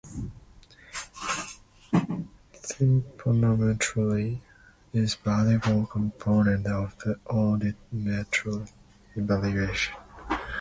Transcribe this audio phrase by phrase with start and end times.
[2.63, 4.39] Tympanometry
[4.93, 8.71] is a valuable component of the audiometric
[9.15, 9.93] evaluation.